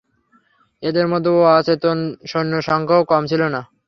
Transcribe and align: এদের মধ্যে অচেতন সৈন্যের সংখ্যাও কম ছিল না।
এদের 0.83 1.05
মধ্যে 1.07 1.31
অচেতন 1.51 1.97
সৈন্যের 2.25 2.63
সংখ্যাও 2.69 3.09
কম 3.11 3.23
ছিল 3.31 3.41
না। 3.55 3.61